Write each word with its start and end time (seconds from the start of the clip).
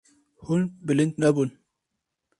Hûn 0.45 0.63
bilind 0.87 1.15
nebûn. 1.21 1.49